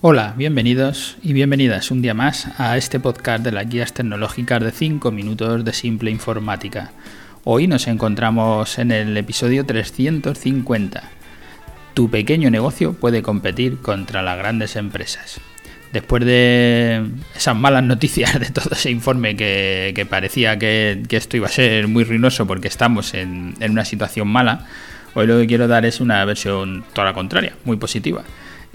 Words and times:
Hola, 0.00 0.32
bienvenidos 0.36 1.16
y 1.24 1.32
bienvenidas 1.32 1.90
un 1.90 2.02
día 2.02 2.14
más 2.14 2.46
a 2.60 2.76
este 2.76 3.00
podcast 3.00 3.42
de 3.42 3.50
las 3.50 3.68
guías 3.68 3.92
tecnológicas 3.92 4.62
de 4.62 4.70
5 4.70 5.10
minutos 5.10 5.64
de 5.64 5.72
simple 5.72 6.12
informática. 6.12 6.92
Hoy 7.42 7.66
nos 7.66 7.88
encontramos 7.88 8.78
en 8.78 8.92
el 8.92 9.16
episodio 9.16 9.66
350. 9.66 11.02
Tu 11.94 12.08
pequeño 12.10 12.48
negocio 12.48 12.92
puede 12.92 13.22
competir 13.22 13.78
contra 13.78 14.22
las 14.22 14.38
grandes 14.38 14.76
empresas. 14.76 15.40
Después 15.92 16.24
de 16.24 17.04
esas 17.34 17.56
malas 17.56 17.82
noticias 17.82 18.38
de 18.38 18.50
todo 18.50 18.70
ese 18.70 18.92
informe 18.92 19.34
que, 19.34 20.06
parecía 20.08 20.60
que, 20.60 21.02
esto 21.10 21.36
iba 21.36 21.48
a 21.48 21.50
ser 21.50 21.88
muy 21.88 22.04
ruinoso 22.04 22.46
porque 22.46 22.68
estamos 22.68 23.14
en, 23.14 23.56
en 23.58 23.72
una 23.72 23.84
situación 23.84 24.28
mala, 24.28 24.64
hoy 25.14 25.26
lo 25.26 25.40
que 25.40 25.48
quiero 25.48 25.66
dar 25.66 25.84
es 25.84 26.00
una 26.00 26.24
versión 26.24 26.84
toda 26.92 27.06
la 27.08 27.14
contraria, 27.14 27.56
muy 27.64 27.78
positiva 27.78 28.22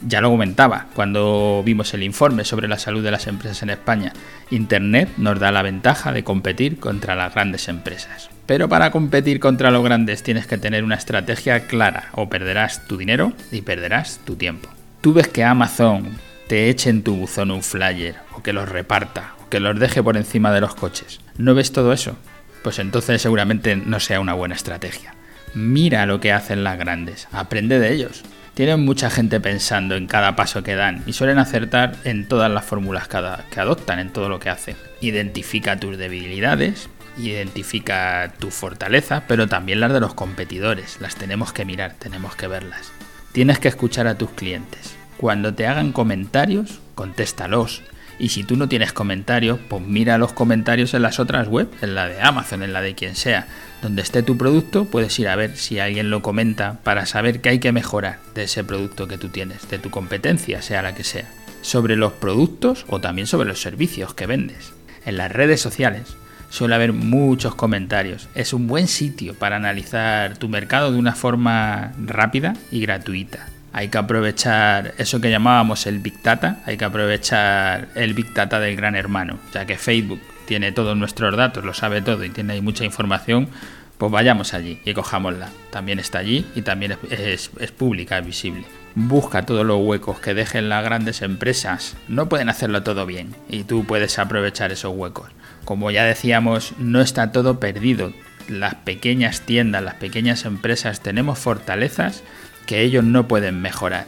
ya 0.02 0.22
lo 0.22 0.30
comentaba 0.30 0.88
cuando 0.96 1.62
vimos 1.66 1.94
el 1.94 2.04
informe 2.04 2.44
sobre 2.44 2.68
la 2.68 2.80
salud 2.80 3.04
de 3.04 3.12
las 3.12 3.28
empresas 3.28 3.64
en 3.64 3.70
España. 3.70 4.14
Internet 4.50 5.10
nos 5.18 5.40
da 5.40 5.52
la 5.52 5.62
ventaja 5.62 6.12
de 6.12 6.24
competir 6.24 6.80
contra 6.80 7.16
las 7.16 7.34
grandes 7.34 7.68
empresas. 7.68 8.30
Pero 8.46 8.68
para 8.68 8.92
competir 8.92 9.40
contra 9.40 9.72
los 9.72 9.84
grandes 9.84 10.24
tienes 10.24 10.48
que 10.48 10.58
tener 10.58 10.84
una 10.84 10.96
estrategia 10.96 11.68
clara 11.68 12.10
o 12.14 12.30
perderás 12.30 12.86
tu 12.88 12.98
dinero 12.98 13.34
y 13.52 13.62
perderás 13.62 14.20
tu 14.26 14.36
tiempo. 14.36 14.70
Tú 15.02 15.14
ves 15.14 15.28
que 15.28 15.44
Amazon 15.44 16.18
te 16.48 16.70
eche 16.70 16.90
en 16.90 17.04
tu 17.04 17.16
buzón 17.16 17.52
un 17.52 17.64
flyer 17.64 18.16
o 18.36 18.44
que 18.44 18.54
los 18.54 18.68
reparta 18.68 19.34
o 19.44 19.50
que 19.50 19.60
los 19.60 19.80
deje 19.80 20.04
por 20.04 20.18
encima 20.18 20.52
de 20.52 20.62
los 20.62 20.76
coches. 20.76 21.22
¿No 21.38 21.56
ves 21.56 21.72
todo 21.72 21.94
eso? 21.94 22.18
Pues 22.64 22.80
entonces 22.80 23.22
seguramente 23.22 23.76
no 23.76 24.00
sea 24.00 24.20
una 24.20 24.34
buena 24.34 24.56
estrategia. 24.56 25.16
Mira 25.54 26.06
lo 26.06 26.20
que 26.20 26.34
hacen 26.34 26.64
las 26.64 26.78
grandes, 26.78 27.28
aprende 27.32 27.80
de 27.80 27.94
ellos 27.94 28.24
tienen 28.54 28.86
mucha 28.86 29.10
gente 29.10 29.40
pensando 29.40 29.96
en 29.96 30.08
cada 30.08 30.36
paso 30.36 30.64
que 30.64 30.76
dan 30.76 31.04
y 31.06 31.14
suelen 31.14 31.40
acertar 31.40 31.96
en 32.04 32.28
todas 32.28 32.52
las 32.52 32.66
fórmulas 32.66 33.08
que 33.08 33.60
adoptan, 33.60 34.00
en 34.00 34.12
todo 34.12 34.30
lo 34.30 34.40
que 34.40 34.50
hacen. 34.50 34.76
Identifica 35.02 35.80
tus 35.80 35.98
debilidades, 35.98 36.90
identifica 37.18 38.34
tu 38.40 38.52
fortaleza, 38.52 39.24
pero 39.28 39.48
también 39.48 39.80
las 39.80 39.94
de 39.94 40.00
los 40.00 40.14
competidores. 40.14 40.98
Las 41.02 41.16
tenemos 41.16 41.52
que 41.54 41.66
mirar, 41.66 41.94
tenemos 41.98 42.36
que 42.36 42.48
verlas. 42.48 42.92
Tienes 43.32 43.60
que 43.60 43.68
escuchar 43.68 44.08
a 44.08 44.18
tus 44.18 44.30
clientes. 44.32 44.96
Cuando 45.18 45.54
te 45.54 45.66
hagan 45.66 45.92
comentarios, 45.92 46.80
contéstalos. 46.96 47.82
Y 48.20 48.30
si 48.30 48.44
tú 48.44 48.56
no 48.56 48.70
tienes 48.70 48.94
comentarios, 48.94 49.60
pues 49.68 49.84
mira 49.84 50.18
los 50.18 50.34
comentarios 50.34 50.94
en 50.94 51.02
las 51.02 51.20
otras 51.20 51.48
web, 51.48 51.70
en 51.82 51.96
la 51.96 52.08
de 52.08 52.22
Amazon, 52.22 52.64
en 52.64 52.74
la 52.74 52.82
de 52.82 52.96
quien 52.96 53.16
sea. 53.16 53.48
Donde 53.82 54.02
esté 54.02 54.24
tu 54.24 54.38
producto, 54.38 54.86
puedes 54.86 55.18
ir 55.20 55.28
a 55.28 55.36
ver 55.36 55.58
si 55.58 55.80
alguien 55.80 56.10
lo 56.10 56.22
comenta 56.22 56.80
para 56.84 57.06
saber 57.06 57.42
qué 57.42 57.50
hay 57.50 57.60
que 57.60 57.72
mejorar 57.72 58.20
de 58.36 58.44
ese 58.44 58.64
producto 58.64 59.08
que 59.08 59.18
tú 59.18 59.30
tienes, 59.30 59.68
de 59.70 59.80
tu 59.80 59.90
competencia, 59.90 60.62
sea 60.62 60.82
la 60.82 60.96
que 60.96 61.04
sea. 61.04 61.30
Sobre 61.62 61.96
los 61.96 62.14
productos 62.14 62.86
o 62.88 63.02
también 63.02 63.28
sobre 63.28 63.48
los 63.48 63.62
servicios 63.62 64.14
que 64.14 64.28
vendes. 64.28 64.74
En 65.06 65.18
las 65.18 65.32
redes 65.32 65.60
sociales 65.60 66.16
suele 66.50 66.76
haber 66.76 66.94
muchos 66.94 67.56
comentarios. 67.56 68.30
Es 68.36 68.54
un 68.54 68.68
buen 68.68 68.88
sitio 68.88 69.34
para 69.34 69.56
analizar 69.56 70.38
tu 70.38 70.50
mercado 70.50 70.92
de 70.92 71.00
una 71.00 71.16
forma 71.16 71.94
rápida 71.98 72.54
y 72.72 72.82
gratuita 72.82 73.53
hay 73.74 73.90
que 73.90 73.98
aprovechar 73.98 74.94
eso 75.00 75.20
que 75.20 75.32
llamábamos 75.32 75.88
el 75.88 76.00
Big 76.00 76.22
Data, 76.22 76.62
hay 76.66 76.78
que 76.78 76.86
aprovechar 76.86 77.90
el 77.96 78.14
Big 78.14 78.32
Data 78.32 78.60
del 78.60 78.76
gran 78.76 78.96
hermano, 78.96 79.40
ya 79.52 79.66
que 79.66 79.78
Facebook 79.78 80.22
tiene 80.46 80.72
todos 80.72 80.96
nuestros 80.96 81.36
datos, 81.36 81.66
lo 81.66 81.74
sabe 81.74 82.04
todo 82.04 82.24
y 82.24 82.30
tiene 82.30 82.54
ahí 82.54 82.62
mucha 82.62 82.86
información, 82.86 83.50
pues 83.98 84.12
vayamos 84.12 84.54
allí 84.54 84.80
y 84.86 84.94
cojámosla. 84.94 85.50
También 85.72 85.98
está 85.98 86.20
allí 86.20 86.46
y 86.56 86.62
también 86.62 86.98
es, 87.10 87.50
pública, 87.76 88.20
es 88.20 88.26
visible. 88.26 88.66
Busca 88.94 89.44
todos 89.44 89.66
los 89.66 89.82
huecos 89.82 90.20
que 90.20 90.36
dejen 90.36 90.70
las 90.70 90.84
grandes 90.84 91.24
empresas. 91.24 91.96
No 92.08 92.30
pueden 92.30 92.50
hacerlo 92.50 92.84
todo 92.84 93.08
bien 93.08 93.36
y 93.50 93.64
tú 93.64 93.86
puedes 93.86 94.20
aprovechar 94.20 94.72
esos 94.72 94.94
huecos. 94.96 95.32
Como 95.66 95.90
ya 95.90 96.04
decíamos, 96.04 96.74
no 96.78 97.02
está 97.02 97.32
todo 97.32 97.60
perdido. 97.60 98.14
Las 98.48 98.76
pequeñas 98.76 99.42
tiendas, 99.42 99.82
las 99.82 99.96
pequeñas 99.96 100.46
empresas 100.46 101.00
tenemos 101.00 101.40
fortalezas 101.40 102.24
que 102.66 102.82
ellos 102.82 103.04
no 103.04 103.28
pueden 103.28 103.62
mejorar. 103.62 104.08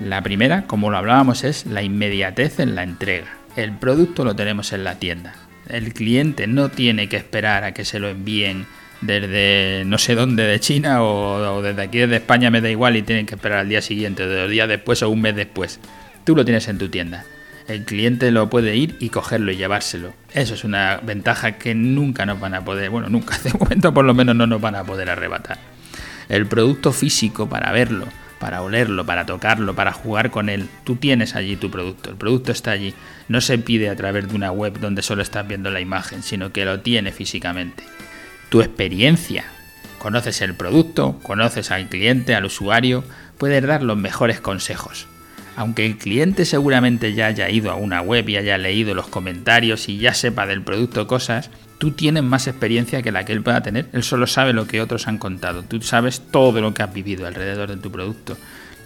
La 0.00 0.22
primera, 0.22 0.62
como 0.66 0.90
lo 0.90 0.96
hablábamos, 0.96 1.44
es 1.44 1.66
la 1.66 1.82
inmediatez 1.82 2.58
en 2.58 2.74
la 2.74 2.82
entrega. 2.82 3.28
El 3.56 3.72
producto 3.72 4.24
lo 4.24 4.34
tenemos 4.34 4.72
en 4.72 4.84
la 4.84 4.98
tienda. 4.98 5.34
El 5.68 5.94
cliente 5.94 6.46
no 6.46 6.68
tiene 6.68 7.08
que 7.08 7.16
esperar 7.16 7.64
a 7.64 7.72
que 7.72 7.84
se 7.84 8.00
lo 8.00 8.08
envíen 8.08 8.66
desde 9.00 9.84
no 9.86 9.98
sé 9.98 10.14
dónde 10.14 10.44
de 10.44 10.60
China 10.60 11.02
o, 11.02 11.62
desde 11.62 11.82
aquí 11.82 11.98
desde 11.98 12.16
España 12.16 12.50
me 12.50 12.60
da 12.60 12.70
igual 12.70 12.96
y 12.96 13.02
tienen 13.02 13.26
que 13.26 13.34
esperar 13.34 13.60
al 13.60 13.68
día 13.68 13.82
siguiente, 13.82 14.26
dos 14.26 14.50
días 14.50 14.68
después 14.68 15.02
o 15.02 15.10
un 15.10 15.20
mes 15.20 15.36
después. 15.36 15.78
Tú 16.24 16.34
lo 16.34 16.44
tienes 16.44 16.66
en 16.68 16.78
tu 16.78 16.88
tienda. 16.88 17.24
El 17.68 17.84
cliente 17.84 18.30
lo 18.30 18.50
puede 18.50 18.76
ir 18.76 18.96
y 19.00 19.08
cogerlo 19.08 19.52
y 19.52 19.56
llevárselo. 19.56 20.12
Eso 20.32 20.54
es 20.54 20.64
una 20.64 20.98
ventaja 21.02 21.52
que 21.52 21.74
nunca 21.74 22.26
nos 22.26 22.40
van 22.40 22.54
a 22.54 22.64
poder, 22.64 22.90
bueno, 22.90 23.08
nunca, 23.08 23.38
de 23.44 23.52
momento 23.52 23.94
por 23.94 24.04
lo 24.04 24.12
menos 24.12 24.34
no 24.34 24.46
nos 24.46 24.60
van 24.60 24.74
a 24.74 24.84
poder 24.84 25.08
arrebatar 25.08 25.73
el 26.28 26.46
producto 26.46 26.92
físico 26.92 27.48
para 27.48 27.72
verlo, 27.72 28.06
para 28.38 28.62
olerlo, 28.62 29.06
para 29.06 29.26
tocarlo, 29.26 29.74
para 29.74 29.92
jugar 29.92 30.30
con 30.30 30.48
él. 30.48 30.68
Tú 30.84 30.96
tienes 30.96 31.34
allí 31.34 31.56
tu 31.56 31.70
producto, 31.70 32.10
el 32.10 32.16
producto 32.16 32.52
está 32.52 32.72
allí. 32.72 32.94
No 33.28 33.40
se 33.40 33.58
pide 33.58 33.88
a 33.88 33.96
través 33.96 34.28
de 34.28 34.34
una 34.34 34.52
web 34.52 34.78
donde 34.80 35.02
solo 35.02 35.22
estás 35.22 35.46
viendo 35.46 35.70
la 35.70 35.80
imagen, 35.80 36.22
sino 36.22 36.52
que 36.52 36.64
lo 36.64 36.80
tiene 36.80 37.12
físicamente. 37.12 37.84
Tu 38.50 38.60
experiencia. 38.60 39.44
Conoces 39.98 40.42
el 40.42 40.54
producto, 40.54 41.18
conoces 41.22 41.70
al 41.70 41.88
cliente, 41.88 42.34
al 42.34 42.44
usuario, 42.44 43.04
puedes 43.38 43.66
dar 43.66 43.82
los 43.82 43.96
mejores 43.96 44.40
consejos. 44.40 45.06
Aunque 45.56 45.86
el 45.86 45.98
cliente 45.98 46.44
seguramente 46.44 47.14
ya 47.14 47.26
haya 47.26 47.48
ido 47.48 47.70
a 47.70 47.76
una 47.76 48.00
web 48.00 48.28
y 48.28 48.36
haya 48.36 48.58
leído 48.58 48.94
los 48.94 49.06
comentarios 49.06 49.88
y 49.88 49.98
ya 49.98 50.12
sepa 50.14 50.46
del 50.46 50.62
producto 50.62 51.06
cosas, 51.06 51.50
tú 51.78 51.92
tienes 51.92 52.24
más 52.24 52.48
experiencia 52.48 53.02
que 53.02 53.12
la 53.12 53.24
que 53.24 53.32
él 53.32 53.42
pueda 53.42 53.62
tener. 53.62 53.86
Él 53.92 54.02
solo 54.02 54.26
sabe 54.26 54.52
lo 54.52 54.66
que 54.66 54.80
otros 54.80 55.06
han 55.06 55.18
contado. 55.18 55.62
Tú 55.62 55.80
sabes 55.82 56.20
todo 56.30 56.60
lo 56.60 56.74
que 56.74 56.82
has 56.82 56.92
vivido 56.92 57.26
alrededor 57.26 57.70
de 57.70 57.76
tu 57.76 57.92
producto. 57.92 58.36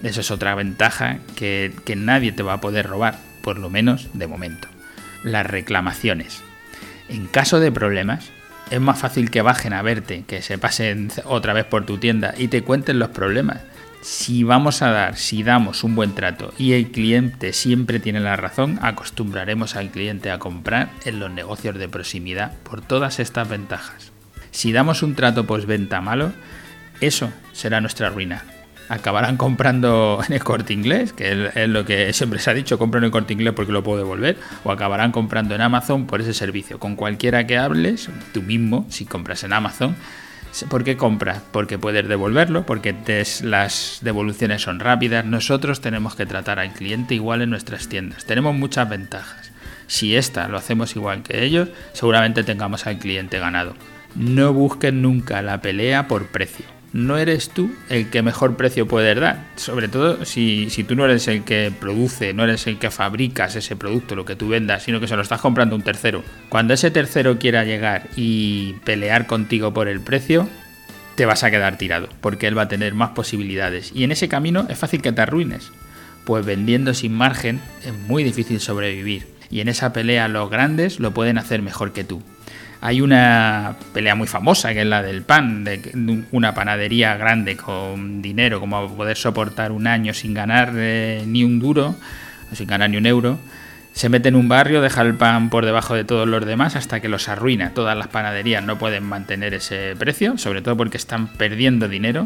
Esa 0.02 0.20
es 0.20 0.30
otra 0.30 0.54
ventaja 0.54 1.18
que, 1.36 1.72
que 1.84 1.96
nadie 1.96 2.32
te 2.32 2.42
va 2.42 2.54
a 2.54 2.60
poder 2.60 2.86
robar, 2.86 3.18
por 3.42 3.58
lo 3.58 3.70
menos 3.70 4.08
de 4.12 4.26
momento. 4.26 4.68
Las 5.24 5.46
reclamaciones. 5.46 6.42
En 7.08 7.26
caso 7.26 7.60
de 7.60 7.72
problemas, 7.72 8.30
es 8.70 8.80
más 8.80 8.98
fácil 8.98 9.30
que 9.30 9.40
bajen 9.40 9.72
a 9.72 9.82
verte, 9.82 10.24
que 10.26 10.42
se 10.42 10.58
pasen 10.58 11.10
otra 11.24 11.54
vez 11.54 11.64
por 11.64 11.86
tu 11.86 11.96
tienda 11.96 12.34
y 12.36 12.48
te 12.48 12.62
cuenten 12.62 12.98
los 12.98 13.08
problemas 13.08 13.60
si 14.00 14.44
vamos 14.44 14.82
a 14.82 14.90
dar, 14.90 15.16
si 15.16 15.42
damos 15.42 15.84
un 15.84 15.94
buen 15.94 16.14
trato 16.14 16.52
y 16.58 16.72
el 16.72 16.90
cliente 16.90 17.52
siempre 17.52 18.00
tiene 18.00 18.20
la 18.20 18.36
razón, 18.36 18.78
acostumbraremos 18.82 19.76
al 19.76 19.90
cliente 19.90 20.30
a 20.30 20.38
comprar 20.38 20.90
en 21.04 21.18
los 21.18 21.30
negocios 21.30 21.76
de 21.78 21.88
proximidad 21.88 22.56
por 22.62 22.80
todas 22.80 23.18
estas 23.18 23.48
ventajas. 23.48 24.12
Si 24.50 24.72
damos 24.72 25.02
un 25.02 25.14
trato 25.14 25.46
postventa 25.46 26.00
malo, 26.00 26.32
eso 27.00 27.30
será 27.52 27.80
nuestra 27.80 28.08
ruina. 28.08 28.44
Acabarán 28.88 29.36
comprando 29.36 30.20
en 30.26 30.32
el 30.32 30.42
corte 30.42 30.72
inglés, 30.72 31.12
que 31.12 31.50
es 31.54 31.68
lo 31.68 31.84
que 31.84 32.12
siempre 32.14 32.38
se 32.38 32.50
ha 32.50 32.54
dicho, 32.54 32.78
compro 32.78 32.98
en 32.98 33.04
el 33.04 33.10
corte 33.10 33.34
inglés 33.34 33.52
porque 33.54 33.72
lo 33.72 33.82
puedo 33.82 33.98
devolver, 33.98 34.38
o 34.64 34.72
acabarán 34.72 35.12
comprando 35.12 35.54
en 35.54 35.60
Amazon 35.60 36.06
por 36.06 36.22
ese 36.22 36.32
servicio. 36.32 36.78
Con 36.78 36.96
cualquiera 36.96 37.46
que 37.46 37.58
hables, 37.58 38.08
tú 38.32 38.42
mismo, 38.42 38.86
si 38.88 39.04
compras 39.04 39.44
en 39.44 39.52
Amazon, 39.52 39.94
¿Por 40.68 40.84
qué 40.84 40.96
compras? 40.96 41.42
Porque 41.52 41.78
puedes 41.78 42.08
devolverlo, 42.08 42.66
porque 42.66 42.94
las 43.42 43.98
devoluciones 44.02 44.62
son 44.62 44.80
rápidas. 44.80 45.24
Nosotros 45.24 45.80
tenemos 45.80 46.14
que 46.14 46.26
tratar 46.26 46.58
al 46.58 46.72
cliente 46.72 47.14
igual 47.14 47.42
en 47.42 47.50
nuestras 47.50 47.88
tiendas. 47.88 48.24
Tenemos 48.24 48.54
muchas 48.54 48.88
ventajas. 48.88 49.52
Si 49.86 50.16
esta 50.16 50.48
lo 50.48 50.58
hacemos 50.58 50.96
igual 50.96 51.22
que 51.22 51.44
ellos, 51.44 51.68
seguramente 51.92 52.44
tengamos 52.44 52.86
al 52.86 52.98
cliente 52.98 53.38
ganado. 53.38 53.74
No 54.14 54.52
busquen 54.52 55.02
nunca 55.02 55.42
la 55.42 55.60
pelea 55.60 56.08
por 56.08 56.26
precio 56.26 56.77
no 56.92 57.18
eres 57.18 57.50
tú 57.50 57.70
el 57.88 58.08
que 58.08 58.22
mejor 58.22 58.56
precio 58.56 58.86
puedes 58.88 59.18
dar. 59.18 59.44
Sobre 59.56 59.88
todo 59.88 60.24
si, 60.24 60.68
tú 60.86 60.94
no 60.94 61.04
eres 61.04 61.28
el 61.28 61.44
que 61.44 61.72
produce, 61.78 62.32
no 62.32 62.44
eres 62.44 62.66
el 62.66 62.78
que 62.78 62.90
fabricas 62.90 63.56
ese 63.56 63.76
producto, 63.76 64.16
lo 64.16 64.24
que 64.24 64.36
tú 64.36 64.48
vendas, 64.48 64.82
sino 64.82 65.00
que 65.00 65.08
se 65.08 65.16
lo 65.16 65.22
estás 65.22 65.40
comprando 65.40 65.76
un 65.76 65.82
tercero. 65.82 66.22
Cuando 66.48 66.74
ese 66.74 66.90
tercero 66.90 67.38
quiera 67.38 67.64
llegar 67.64 68.08
y 68.16 68.74
pelear 68.84 69.26
contigo 69.26 69.74
por 69.74 69.88
el 69.88 70.00
precio, 70.00 70.48
te 71.14 71.26
vas 71.26 71.42
a 71.42 71.50
quedar 71.50 71.78
tirado, 71.78 72.08
porque 72.20 72.46
él 72.46 72.56
va 72.56 72.62
a 72.62 72.68
tener 72.68 72.94
más 72.94 73.10
posibilidades. 73.10 73.92
Y 73.94 74.04
en 74.04 74.12
ese 74.12 74.28
camino 74.28 74.66
es 74.68 74.78
fácil 74.78 75.02
que 75.02 75.12
te 75.12 75.20
arruines, 75.20 75.72
pues 76.24 76.46
vendiendo 76.46 76.94
sin 76.94 77.12
margen 77.12 77.60
es 77.84 77.92
muy 77.92 78.24
difícil 78.24 78.60
sobrevivir. 78.60 79.26
Y 79.50 79.60
en 79.60 79.68
esa 79.68 79.92
pelea 79.92 80.28
los 80.28 80.50
grandes 80.50 81.00
lo 81.00 81.12
pueden 81.12 81.38
hacer 81.38 81.62
mejor 81.62 81.92
que 81.92 82.04
tú. 82.04 82.22
Hay 82.80 83.00
una 83.00 83.74
pelea 83.92 84.14
muy 84.14 84.28
famosa 84.28 84.72
que 84.72 84.82
es 84.82 84.86
la 84.86 85.02
del 85.02 85.22
pan, 85.22 85.64
de 85.64 85.80
una 86.30 86.54
panadería 86.54 87.16
grande 87.16 87.56
con 87.56 88.22
dinero, 88.22 88.60
como 88.60 88.94
poder 88.96 89.16
soportar 89.16 89.72
un 89.72 89.88
año 89.88 90.14
sin 90.14 90.32
ganar 90.32 90.72
eh, 90.76 91.24
ni 91.26 91.42
un 91.42 91.58
duro, 91.58 91.96
o 92.52 92.54
sin 92.54 92.68
ganar 92.68 92.90
ni 92.90 92.96
un 92.96 93.06
euro, 93.06 93.38
Se 93.92 94.08
mete 94.08 94.28
en 94.28 94.36
un 94.36 94.48
barrio, 94.48 94.80
deja 94.80 95.02
el 95.02 95.14
pan 95.14 95.50
por 95.50 95.64
debajo 95.64 95.94
de 95.94 96.04
todos 96.04 96.28
los 96.28 96.46
demás 96.46 96.76
hasta 96.76 97.00
que 97.00 97.08
los 97.08 97.28
arruina. 97.28 97.70
Todas 97.74 97.98
las 97.98 98.06
panaderías 98.06 98.62
no 98.62 98.78
pueden 98.78 99.02
mantener 99.02 99.54
ese 99.54 99.96
precio, 99.98 100.38
sobre 100.38 100.62
todo 100.62 100.76
porque 100.76 100.98
están 100.98 101.26
perdiendo 101.26 101.88
dinero 101.88 102.24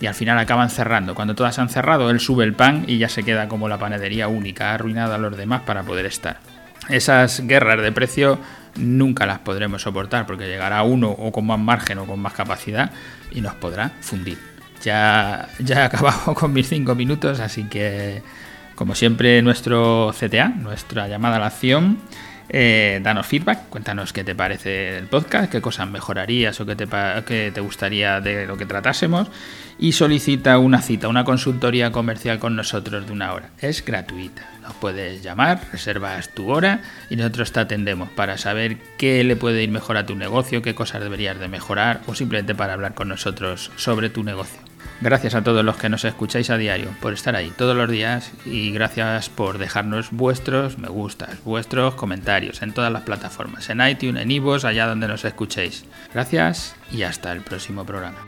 y 0.00 0.06
al 0.06 0.14
final 0.14 0.38
acaban 0.38 0.68
cerrando. 0.68 1.14
Cuando 1.14 1.34
todas 1.34 1.58
han 1.58 1.70
cerrado, 1.70 2.10
él 2.10 2.20
sube 2.20 2.44
el 2.44 2.52
pan 2.52 2.84
y 2.86 2.98
ya 2.98 3.08
se 3.08 3.22
queda 3.22 3.48
como 3.48 3.70
la 3.70 3.78
panadería 3.78 4.28
única, 4.28 4.70
ha 4.70 4.74
arruinado 4.74 5.14
a 5.14 5.18
los 5.18 5.34
demás 5.34 5.62
para 5.62 5.82
poder 5.82 6.04
estar. 6.04 6.40
Esas 6.90 7.46
guerras 7.46 7.80
de 7.80 7.92
precio 7.92 8.38
nunca 8.76 9.26
las 9.26 9.40
podremos 9.40 9.82
soportar 9.82 10.26
porque 10.26 10.46
llegará 10.46 10.82
uno 10.82 11.10
o 11.10 11.32
con 11.32 11.46
más 11.46 11.58
margen 11.58 11.98
o 11.98 12.06
con 12.06 12.20
más 12.20 12.32
capacidad 12.32 12.90
y 13.30 13.40
nos 13.40 13.54
podrá 13.54 13.92
fundir. 14.00 14.38
Ya, 14.82 15.48
ya 15.58 15.76
he 15.76 15.82
acabado 15.84 16.34
con 16.38 16.52
mis 16.52 16.68
cinco 16.68 16.94
minutos, 16.94 17.40
así 17.40 17.64
que 17.64 18.22
como 18.74 18.94
siempre 18.94 19.40
nuestro 19.42 20.12
CTA, 20.18 20.48
nuestra 20.48 21.08
llamada 21.08 21.36
a 21.36 21.38
la 21.40 21.46
acción, 21.46 21.98
eh, 22.48 23.00
danos 23.02 23.26
feedback, 23.26 23.68
cuéntanos 23.68 24.12
qué 24.12 24.24
te 24.24 24.34
parece 24.34 24.98
el 24.98 25.06
podcast, 25.06 25.50
qué 25.50 25.60
cosas 25.60 25.88
mejorarías 25.88 26.60
o 26.60 26.66
qué 26.66 26.76
te, 26.76 26.86
qué 27.26 27.50
te 27.52 27.60
gustaría 27.60 28.20
de 28.20 28.46
lo 28.46 28.56
que 28.56 28.66
tratásemos 28.66 29.28
y 29.78 29.92
solicita 29.92 30.58
una 30.58 30.82
cita, 30.82 31.08
una 31.08 31.24
consultoría 31.24 31.90
comercial 31.90 32.38
con 32.38 32.56
nosotros 32.56 33.06
de 33.06 33.12
una 33.12 33.32
hora. 33.32 33.50
Es 33.60 33.84
gratuita. 33.84 34.48
Nos 34.62 34.74
puedes 34.74 35.22
llamar, 35.22 35.60
reservas 35.72 36.30
tu 36.30 36.50
hora 36.50 36.80
y 37.10 37.16
nosotros 37.16 37.52
te 37.52 37.60
atendemos 37.60 38.08
para 38.10 38.38
saber 38.38 38.78
qué 38.96 39.22
le 39.24 39.36
puede 39.36 39.62
ir 39.62 39.70
mejor 39.70 39.96
a 39.96 40.06
tu 40.06 40.14
negocio, 40.14 40.62
qué 40.62 40.74
cosas 40.74 41.02
deberías 41.02 41.38
de 41.38 41.48
mejorar 41.48 42.00
o 42.06 42.14
simplemente 42.14 42.54
para 42.54 42.72
hablar 42.72 42.94
con 42.94 43.08
nosotros 43.08 43.70
sobre 43.76 44.10
tu 44.10 44.22
negocio. 44.22 44.73
Gracias 45.00 45.34
a 45.34 45.42
todos 45.42 45.64
los 45.64 45.76
que 45.76 45.88
nos 45.88 46.04
escucháis 46.04 46.50
a 46.50 46.56
diario 46.56 46.88
por 47.00 47.12
estar 47.12 47.36
ahí 47.36 47.52
todos 47.56 47.76
los 47.76 47.90
días 47.90 48.32
y 48.46 48.70
gracias 48.72 49.28
por 49.28 49.58
dejarnos 49.58 50.10
vuestros 50.10 50.78
me 50.78 50.88
gustas, 50.88 51.42
vuestros 51.44 51.94
comentarios 51.94 52.62
en 52.62 52.72
todas 52.72 52.92
las 52.92 53.02
plataformas, 53.02 53.68
en 53.70 53.86
iTunes, 53.86 54.22
en 54.22 54.30
iVoox, 54.30 54.64
allá 54.64 54.86
donde 54.86 55.08
nos 55.08 55.24
escuchéis. 55.24 55.84
Gracias 56.12 56.74
y 56.90 57.02
hasta 57.02 57.32
el 57.32 57.40
próximo 57.40 57.84
programa. 57.84 58.18